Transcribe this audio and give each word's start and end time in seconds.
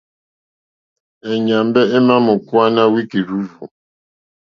E 1.29 1.31
nyàmbe 1.45 1.81
è 1.95 1.99
ma 2.07 2.15
mò 2.25 2.33
kuwana 2.47 2.81
wiki 2.93 3.19
rzurzù. 3.27 3.63